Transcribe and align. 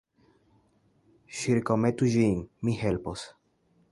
Ĉirkaŭmetu 1.41 2.11
ĝin; 2.15 2.41
mi 2.69 2.75
helpos. 2.83 3.29